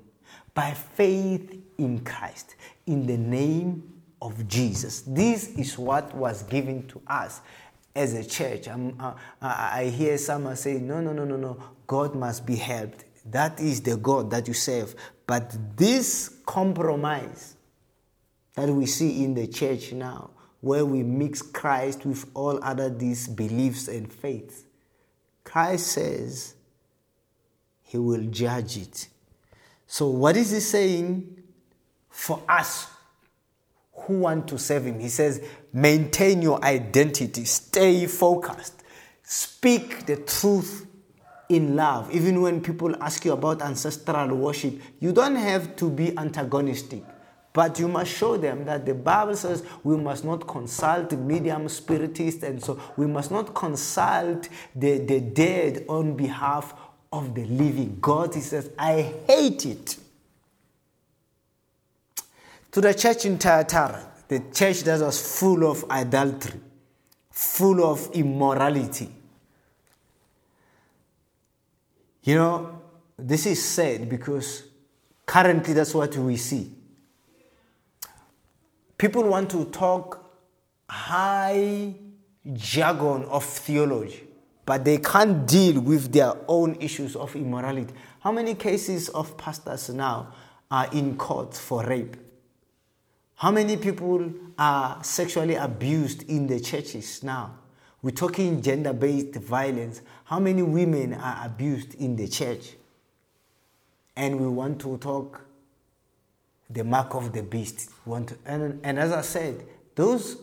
[0.55, 3.94] by faith in Christ, in the name
[4.25, 5.03] of Jesus.
[5.07, 7.43] This is what was given to us
[7.95, 8.67] as a church.
[8.69, 13.05] Uh, i hear someone say, no, no, no, no, no, God must be helped.
[13.27, 14.95] That is the God that you serve.
[15.27, 17.55] But this compromise
[18.55, 23.29] that we see in the church now, where we mix Christ with all other these
[23.29, 24.65] beliefs and faiths,
[25.45, 26.55] Christ says
[27.83, 29.09] he will judge it.
[29.87, 31.43] So, what is he saying
[32.09, 32.94] for us
[33.95, 35.01] who want to serve him?
[35.01, 38.83] He says, maintain your identity, stay focused,
[39.23, 40.87] speak the truth
[41.49, 42.15] in love.
[42.15, 47.03] Even when people ask you about ancestral worship, you don't have to be antagonistic.
[47.53, 52.43] But you must show them that the Bible says we must not consult medium spiritists,
[52.43, 56.75] and so we must not consult the, the dead on behalf
[57.13, 57.99] of the living.
[58.01, 59.97] God, He says, I hate it.
[62.75, 66.61] To the church in Thyatira, the church that was full of adultery,
[67.31, 69.09] full of immorality.
[72.23, 72.83] You know,
[73.19, 74.65] this is said because
[75.25, 76.75] currently that's what we see
[79.05, 80.25] people want to talk
[80.89, 81.95] high
[82.53, 84.25] jargon of theology,
[84.65, 87.93] but they can't deal with their own issues of immorality.
[88.21, 90.33] How many cases of pastors now
[90.71, 92.17] are in court for rape?
[93.45, 97.59] How many people are sexually abused in the churches now?
[98.01, 100.01] We're talking gender based violence.
[100.25, 102.73] How many women are abused in the church?
[104.17, 105.43] And we want to talk
[106.71, 107.91] the mark of the beast.
[108.07, 109.63] Want to, and, and as I said,
[109.95, 110.39] those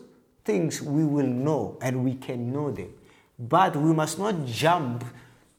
[0.45, 2.93] things we will know and we can know them.
[3.39, 5.05] But we must not jump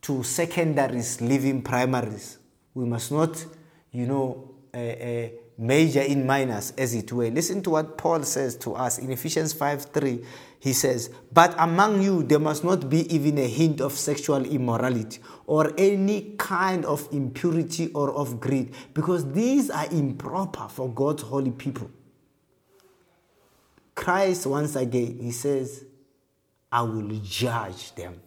[0.03, 2.39] to secondaries, leaving primaries.
[2.73, 3.45] We must not,
[3.91, 5.29] you know, uh, uh,
[5.59, 7.31] major in minors, as it were.
[7.31, 10.25] Listen to what Paul says to us in Ephesians 5 3.
[10.61, 15.19] He says, But among you there must not be even a hint of sexual immorality
[15.47, 21.51] or any kind of impurity or of greed, because these are improper for God's holy
[21.51, 21.91] people.
[23.95, 25.85] Christ, once again, he says,
[26.71, 28.21] I will judge them.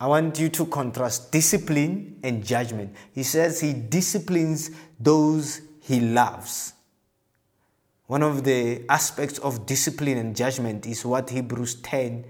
[0.00, 2.94] I want you to contrast discipline and judgment.
[3.12, 6.72] He says he disciplines those he loves.
[8.06, 12.24] One of the aspects of discipline and judgment is what Hebrews 10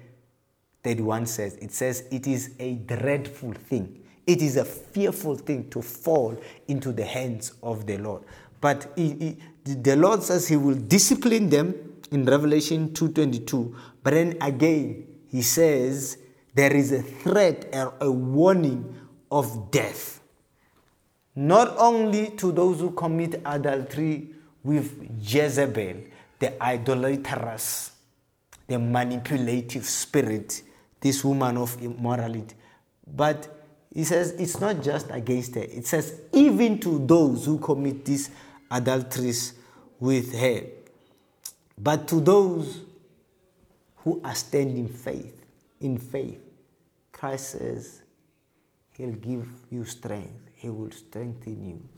[0.83, 1.57] 31 says.
[1.57, 4.03] It says, It is a dreadful thing.
[4.27, 8.23] It is a fearful thing to fall into the hands of the Lord.
[8.61, 11.75] But he, he, the Lord says He will discipline them
[12.11, 13.75] in Revelation 2:22.
[14.03, 16.17] But then again, He says
[16.55, 18.95] there is a threat, a, a warning
[19.31, 20.21] of death.
[21.35, 24.31] Not only to those who commit adultery
[24.65, 24.93] with
[25.23, 26.03] Jezebel,
[26.39, 27.93] the idolatrous,
[28.67, 30.63] the manipulative spirit,
[31.01, 32.55] this woman of immorality.
[33.07, 33.49] But
[33.95, 38.31] he says it's not just against her, it says even to those who commit these
[38.71, 39.55] adulteries
[40.01, 40.63] with her.
[41.79, 42.81] But to those
[43.99, 45.35] who are standing faith,
[45.81, 46.41] in faith,
[47.13, 48.03] Christ says
[48.99, 50.51] He'll give you strength.
[50.57, 51.89] He will strengthen you.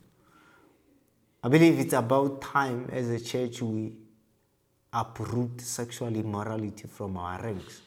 [1.43, 3.97] I believe it's about time as a church we
[4.93, 7.81] uproot sexual immorality from our ranks.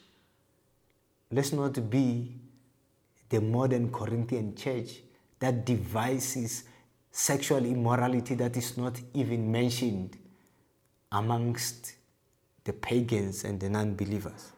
[1.32, 2.34] Let's not be
[3.30, 5.02] the modern Corinthian church
[5.39, 6.64] that devises
[7.12, 10.18] sexual immorality that is not even mentioned
[11.12, 11.94] amongst
[12.64, 14.53] the pagans and the non believers.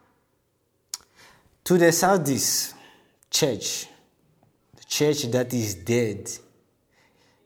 [1.65, 2.75] To the Sardis
[3.31, 3.87] church,
[4.75, 6.29] the church that is dead,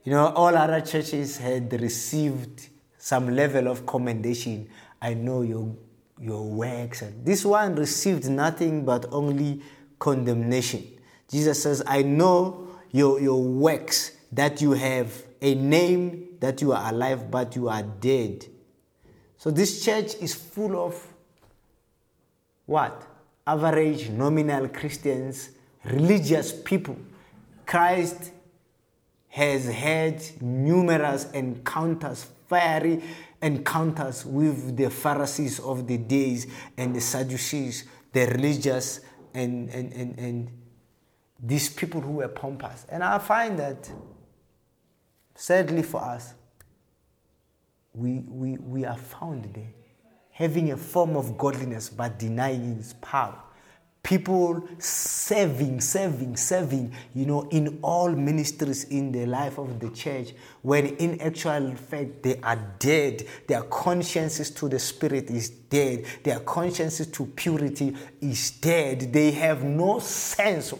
[0.04, 2.68] you know, all other churches had received
[2.98, 4.68] some level of commendation.
[5.02, 5.74] I know your,
[6.20, 7.02] your works.
[7.02, 9.62] And this one received nothing but only
[10.00, 10.86] condemnation.
[11.30, 16.92] Jesus says, I know your, your works, that you have a name, that you are
[16.92, 18.46] alive, but you are dead.
[19.38, 21.08] So this church is full of
[22.66, 23.06] what?
[23.50, 25.50] Average nominal Christians,
[25.84, 26.96] religious people.
[27.66, 28.32] Christ
[29.30, 33.02] has had numerous encounters, fiery
[33.42, 36.46] encounters with the Pharisees of the days
[36.78, 39.00] and the Sadducees, the religious
[39.34, 40.52] and, and, and, and
[41.42, 42.86] these people who were pompous.
[42.88, 43.90] And I find that,
[45.34, 46.36] sadly for us,
[47.96, 49.74] we, we, we are found there
[50.40, 53.36] having a form of godliness but denying its power.
[54.02, 60.30] People serving, serving, serving, you know, in all ministries in the life of the church,
[60.62, 63.28] when in actual fact they are dead.
[63.48, 66.06] Their consciences to the Spirit is dead.
[66.24, 69.12] Their consciences to purity is dead.
[69.12, 70.74] They have no sense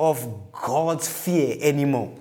[0.00, 2.16] of God's fear anymore.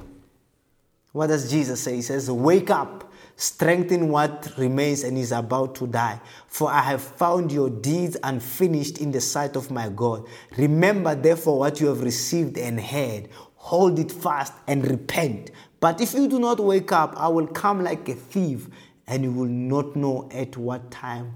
[1.13, 1.95] What does Jesus say?
[1.95, 3.10] He says, Wake up,
[3.41, 6.21] strengthen what remains and is about to die.
[6.45, 10.27] For I have found your deeds unfinished in the sight of my God.
[10.57, 13.29] Remember, therefore, what you have received and heard.
[13.55, 15.49] Hold it fast and repent.
[15.79, 18.67] But if you do not wake up, I will come like a thief,
[19.07, 21.33] and you will not know at what time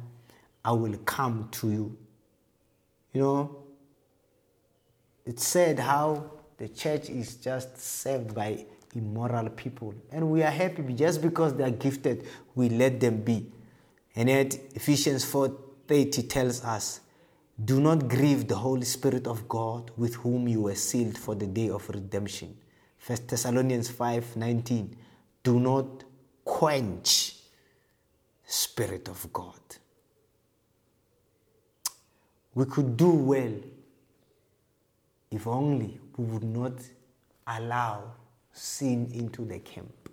[0.64, 1.98] I will come to you.
[3.14, 3.58] You know,
[5.26, 8.66] it's said how the church is just served by
[8.96, 9.94] immoral people.
[10.12, 12.26] And we are happy just because they are gifted,
[12.56, 13.52] we let them be.
[14.16, 17.02] And yet Ephesians 4:30 tells us,
[17.64, 21.48] do not grieve the Holy Spirit of God with whom you were sealed for the
[21.48, 22.58] day of redemption.
[23.06, 24.90] 1 Thessalonians 5:19
[25.44, 26.04] Do not
[26.44, 27.36] quench
[28.46, 29.62] the Spirit of God.
[32.54, 33.54] We could do well
[35.32, 36.74] if only we would not
[37.48, 38.16] allow
[38.56, 40.10] sin into the camp.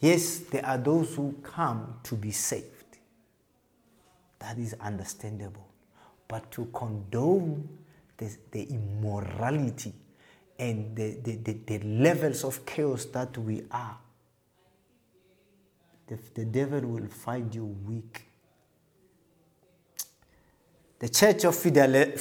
[0.00, 2.64] Yes, there are those who come to be saved.
[4.38, 5.68] That is understandable.
[6.26, 7.68] But to condone
[8.16, 9.92] the, the immorality
[10.58, 13.98] and the, the, the, the, levels of chaos that we are,
[16.06, 18.24] the, the devil will find you weak.
[20.98, 22.16] The church of Philadelphia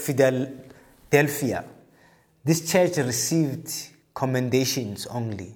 [2.48, 3.70] this church received
[4.18, 5.56] commendations only.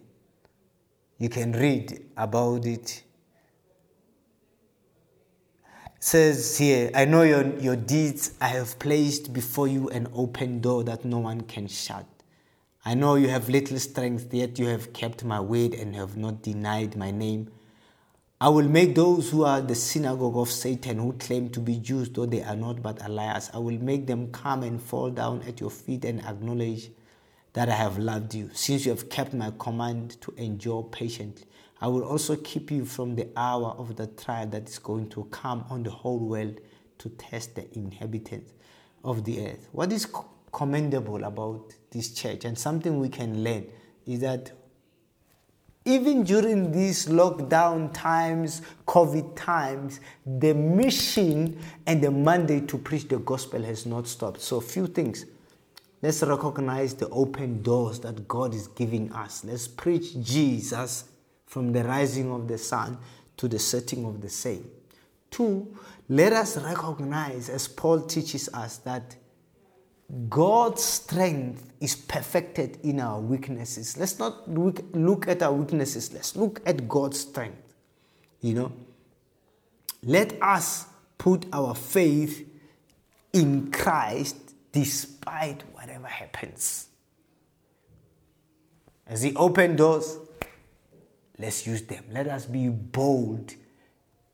[1.17, 3.01] You can read about it.
[5.95, 8.33] it says here, I know your, your deeds.
[8.39, 12.05] I have placed before you an open door that no one can shut.
[12.85, 16.43] I know you have little strength, yet you have kept my word and have not
[16.43, 17.49] denied my name.
[18.39, 22.09] I will make those who are the synagogue of Satan, who claim to be Jews,
[22.09, 25.59] though they are not but liars, I will make them come and fall down at
[25.59, 26.91] your feet and acknowledge
[27.53, 31.45] that I have loved you, since you have kept my command to endure patiently.
[31.81, 35.25] I will also keep you from the hour of the trial that is going to
[35.25, 36.61] come on the whole world
[36.99, 38.53] to test the inhabitants
[39.03, 39.67] of the earth.
[39.71, 40.07] What is
[40.51, 43.65] commendable about this church and something we can learn
[44.05, 44.51] is that
[45.83, 53.17] even during these lockdown times, COVID times, the mission and the mandate to preach the
[53.17, 54.41] gospel has not stopped.
[54.41, 55.25] So, few things.
[56.01, 59.45] Let's recognize the open doors that God is giving us.
[59.45, 61.05] Let's preach Jesus
[61.45, 62.97] from the rising of the sun
[63.37, 64.69] to the setting of the same.
[65.29, 65.77] Two,
[66.09, 69.15] let us recognize, as Paul teaches us, that
[70.27, 73.97] God's strength is perfected in our weaknesses.
[73.97, 77.75] Let's not look, at our weaknesses, let's look at God's strength.
[78.41, 78.71] You know,
[80.03, 80.85] let us
[81.17, 82.45] put our faith
[83.31, 84.35] in Christ
[84.71, 85.63] despite
[86.01, 86.87] whatever happens.
[89.07, 90.17] As He opened doors,
[91.37, 92.03] let's use them.
[92.11, 93.53] Let us be bold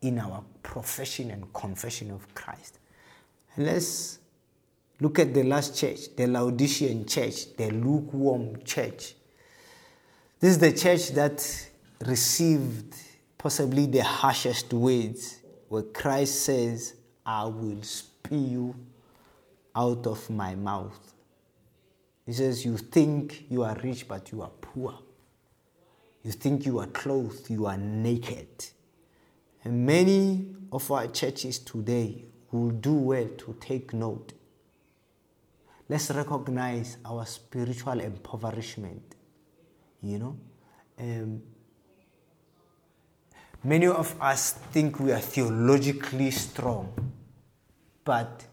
[0.01, 2.79] in our profession and confession of Christ.
[3.55, 4.19] And let's
[4.99, 9.15] look at the last church, the Laodicean church, the lukewarm church.
[10.39, 11.67] This is the church that
[12.05, 12.93] received
[13.37, 15.39] possibly the harshest words
[15.69, 16.93] where Christ says,
[17.25, 18.75] I will spew
[19.75, 21.06] out of my mouth.
[22.27, 24.99] He says, You think you are rich, but you are poor.
[26.23, 28.65] You think you are clothed, you are naked.
[29.63, 34.33] And many of our churches today will do well to take note.
[35.87, 39.15] Let's recognize our spiritual impoverishment.
[40.03, 40.37] You know,
[40.99, 41.41] um,
[43.63, 46.93] many of us think we are theologically strong,
[48.03, 48.45] but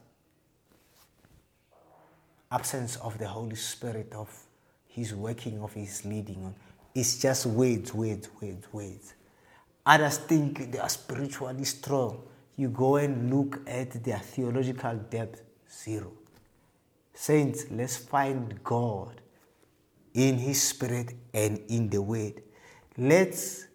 [2.55, 4.31] absence of the Holy Spirit, of
[4.87, 6.55] His working, of His leading
[6.95, 9.15] it's just words, words, words, words.
[9.85, 12.23] Others think they are spiritually strong.
[12.57, 16.13] You go and look at their theological depth, zero.
[17.13, 19.21] Saints, let's find God
[20.15, 22.43] in His Spirit and in the Word.
[22.97, 23.67] Let's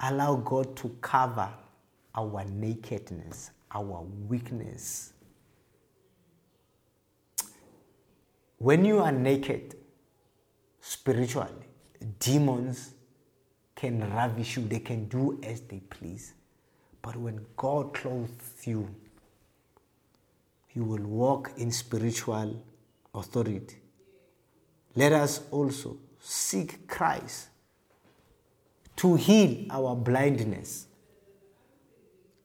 [0.00, 1.48] allow God to cover
[2.16, 5.12] our nakedness, our weakness.
[8.58, 9.76] When you are naked
[10.80, 11.68] spiritually,
[12.18, 12.94] demons
[13.76, 16.34] can ravish you, they can do as they please.
[17.00, 18.92] But when God clothes you,
[20.72, 22.60] you will walk in spiritual
[23.14, 23.76] authority.
[24.96, 27.48] Let us also seek Christ
[28.96, 30.86] to heal our blindness.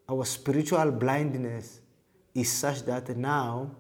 [0.08, 1.80] Our spiritual blindness
[2.36, 3.72] is such that now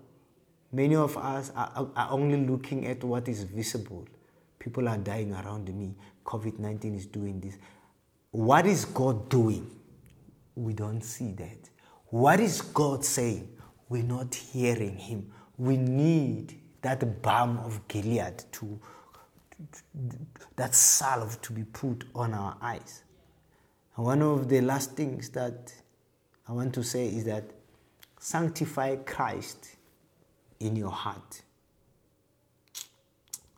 [0.74, 4.07] many of us are, are only looking at what is visible
[4.63, 5.93] People are dying around me.
[6.26, 7.57] COVID 19 is doing this.
[8.32, 9.69] What is God doing?
[10.55, 11.69] We don't see that.
[12.05, 13.49] What is God saying?
[13.89, 15.30] We're not hearing Him.
[15.57, 18.80] We need that balm of Gilead to,
[20.55, 23.03] that salve to be put on our eyes.
[23.97, 25.74] And one of the last things that
[26.47, 27.43] I want to say is that
[28.17, 29.72] sanctify Christ
[30.60, 31.41] in your heart.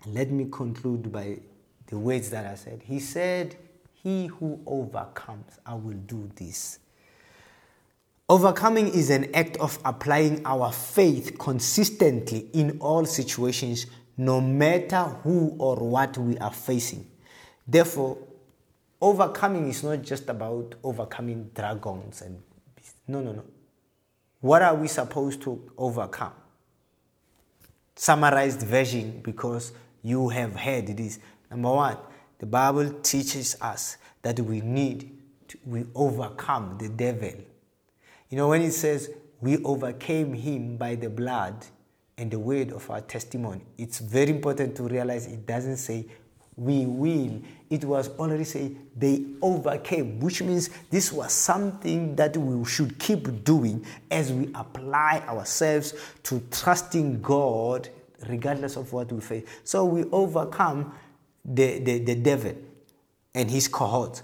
[0.07, 1.39] Let me conclude by
[1.87, 2.81] the words that I said.
[2.83, 3.55] He said,
[3.93, 6.79] He who overcomes, I will do this.
[8.27, 13.85] Overcoming is an act of applying our faith consistently in all situations,
[14.17, 17.05] no matter who or what we are facing.
[17.67, 18.17] Therefore,
[18.99, 22.41] overcoming is not just about overcoming dragons and
[23.07, 23.43] no, no, no.
[24.41, 26.33] What are we supposed to overcome?
[27.95, 29.71] Summarized version because
[30.03, 31.19] you have heard this.
[31.49, 31.97] Number one,
[32.39, 35.17] the Bible teaches us that we need
[35.47, 37.33] to we overcome the devil.
[38.29, 41.65] You know, when it says we overcame him by the blood
[42.17, 46.05] and the word of our testimony, it's very important to realize it doesn't say
[46.57, 47.41] we will.
[47.69, 53.43] It was already say they overcame, which means this was something that we should keep
[53.43, 55.93] doing as we apply ourselves
[56.23, 57.89] to trusting God
[58.27, 59.45] regardless of what we face.
[59.63, 60.93] So we overcome
[61.43, 62.55] the, the, the devil
[63.33, 64.23] and his cohorts.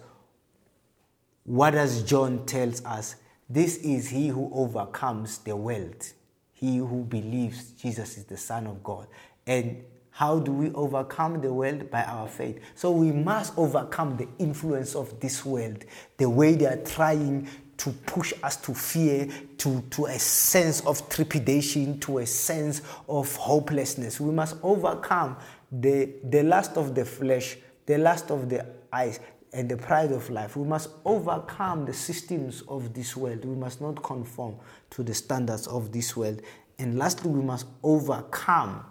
[1.44, 3.16] What does John tells us?
[3.50, 6.08] This is he who overcomes the world,
[6.54, 9.08] he who believes Jesus is the Son of God.
[9.46, 9.84] And
[10.22, 11.90] how do we overcome the world?
[11.90, 12.60] By our faith.
[12.76, 15.84] So we must overcome the influence of this world,
[16.18, 17.48] the way they are trying
[17.78, 23.36] to push us to fear, to, to a sense of trepidation, to a sense of
[23.36, 24.22] hopelessness.
[24.22, 25.38] We must overcome
[25.72, 27.58] the, the lust of the flesh,
[27.88, 28.64] the lust of the
[28.94, 29.20] eyes,
[29.54, 30.56] and the pride of life.
[30.56, 33.44] We must overcome the systems of this world.
[33.44, 34.58] We must not conform
[34.92, 36.44] to the standards of this world.
[36.78, 38.86] And lastly, we must overcome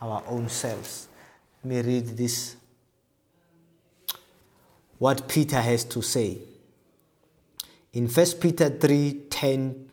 [0.00, 1.08] our own selves.
[1.62, 2.56] Let me read this
[4.98, 6.38] what Peter has to say.
[7.92, 9.90] In 1 Peter 3 10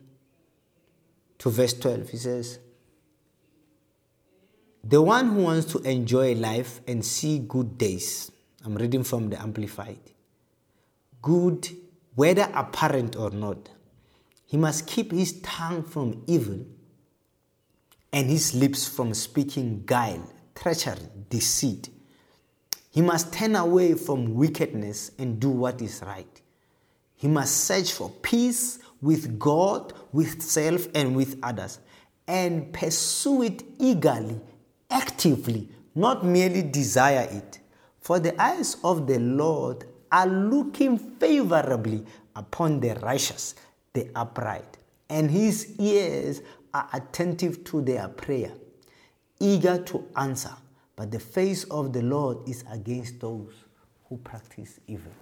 [1.40, 2.60] to verse 12, he says,
[4.84, 8.32] The one who wants to enjoy life and see good days,
[8.64, 10.00] I'm reading from the Amplified,
[11.22, 11.70] good,
[12.16, 13.70] whether apparent or not,
[14.48, 16.66] he must keep his tongue from evil
[18.16, 21.90] and his lips from speaking guile, treachery, deceit.
[22.90, 26.42] He must turn away from wickedness and do what is right.
[27.16, 31.80] He must search for peace with God, with self, and with others,
[32.26, 34.40] and pursue it eagerly,
[34.90, 37.60] actively, not merely desire it.
[38.00, 43.56] For the eyes of the Lord are looking favorably upon the righteous,
[43.92, 44.78] the upright,
[45.10, 46.42] and his ears
[46.76, 48.52] are attentive to their prayer,
[49.40, 50.52] eager to answer.
[50.98, 53.54] But the face of the Lord is against those
[54.10, 55.14] who practice evil.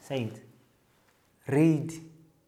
[0.00, 0.40] Saint,
[1.48, 1.92] read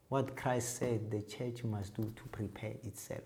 [0.07, 3.23] what Christ said the church must do to prepare itself.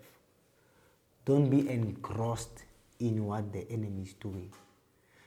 [1.24, 2.64] Don't be engrossed
[2.98, 4.50] in what the enemy is doing.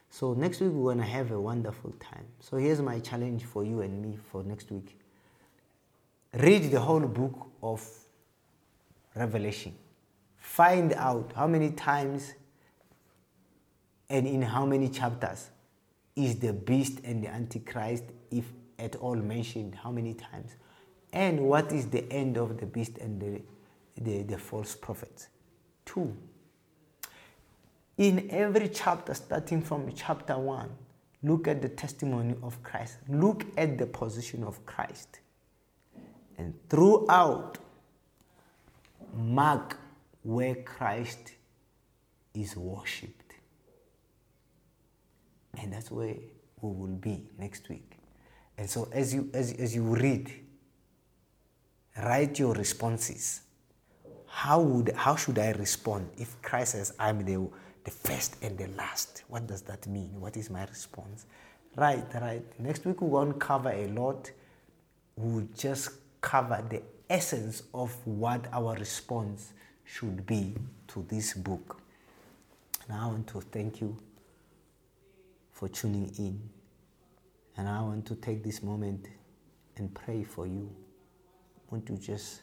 [0.10, 2.26] So next week we're going to have a wonderful time.
[2.42, 4.98] So here's my challenge for you and me for next week.
[6.34, 7.82] Read the whole book of
[9.16, 9.74] Revelation.
[10.38, 12.34] Find out how many times
[14.10, 15.50] and in how many chapters
[16.16, 18.46] is the beast and the antichrist if
[18.78, 20.56] at all mentioned how many times?
[21.14, 23.42] And what is the end of the beast and the,
[24.02, 25.30] the, the false prophets?
[25.86, 26.16] Two.
[27.98, 30.70] In every chapter starting from chapter 1
[31.24, 32.98] look at the testimony of christ.
[33.10, 35.20] Look at the position of christ.
[36.38, 37.58] And throughout
[39.16, 39.78] mark
[40.24, 41.34] where christ
[42.34, 43.26] is worshipped
[45.58, 46.16] and that's where
[46.62, 47.98] we will be next week.
[48.58, 50.32] And so as you as, as you read,
[51.98, 53.42] write your responses.
[54.28, 57.50] How would how should I respond if Christ says I'm the
[57.84, 59.24] the first and the last?
[59.28, 60.20] What does that mean?
[60.20, 61.26] What is my response?
[61.76, 62.44] Right, right.
[62.60, 64.32] Next week we won't cover a lot.
[65.18, 65.90] We'll just
[66.22, 69.54] cover the essence of what our response
[69.84, 70.56] should be
[70.88, 71.80] to this book.
[72.88, 73.98] And I want to thank you
[75.52, 76.50] for tuning in.
[77.58, 79.08] And I want to take this moment
[79.78, 80.70] and pray for you.
[81.70, 82.42] Want to just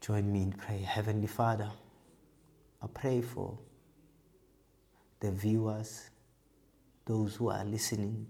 [0.00, 0.84] join me in prayer.
[0.84, 1.70] Heavenly Father,
[2.82, 3.58] I pray for
[5.20, 6.08] the viewers,
[7.04, 8.26] those who are listening.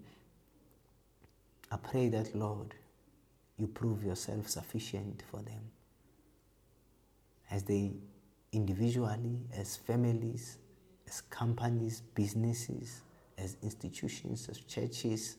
[1.71, 2.75] I pray that, Lord,
[3.61, 5.71] you prove yourself sufficient for them
[7.51, 7.93] as they
[8.53, 10.59] individually, as families,
[11.07, 13.03] as companies, businesses,
[13.37, 15.37] as institutions, as churches,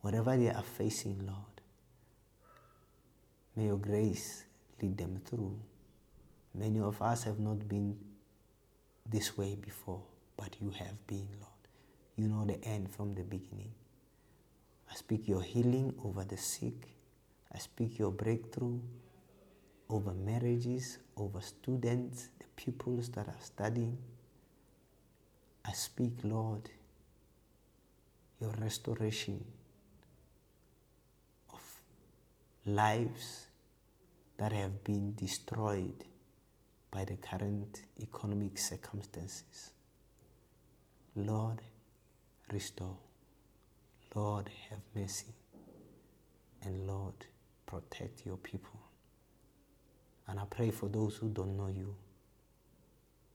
[0.00, 1.60] whatever they are facing, Lord,
[3.56, 4.44] may your grace
[4.80, 5.58] lead them through.
[6.54, 7.96] Many of us have not been
[9.08, 10.02] this way before,
[10.36, 11.52] but you have been, Lord.
[12.16, 13.72] You know the end from the beginning.
[14.90, 16.97] I speak your healing over the sick.
[17.54, 18.78] I speak your breakthrough
[19.88, 23.96] over marriages, over students, the pupils that are studying.
[25.64, 26.68] I speak, Lord,
[28.40, 29.44] your restoration
[31.52, 31.60] of
[32.66, 33.46] lives
[34.36, 36.04] that have been destroyed
[36.90, 39.70] by the current economic circumstances.
[41.16, 41.60] Lord,
[42.52, 42.96] restore.
[44.14, 45.34] Lord, have mercy.
[46.62, 47.26] And Lord,
[47.68, 48.80] protect your people.
[50.26, 51.94] And I pray for those who don't know you.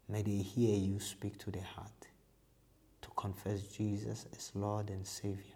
[0.10, 2.08] May they hear you speak to their heart
[3.02, 5.56] to confess Jesus as Lord and Savior,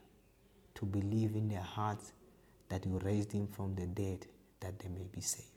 [0.76, 2.14] to believe in their hearts
[2.70, 4.26] that you raised him from the dead
[4.60, 5.48] that they may be saved.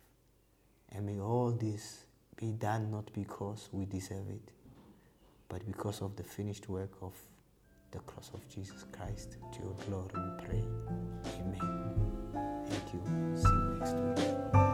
[0.93, 2.05] And may all this
[2.37, 4.53] be done not because we deserve it,
[5.49, 7.13] but because of the finished work of
[7.93, 9.37] the cross of Jesus Christ.
[9.53, 10.65] To your glory we pray.
[11.41, 12.20] Amen.
[12.93, 13.01] You.
[13.37, 13.95] See you next
[14.55, 14.70] week.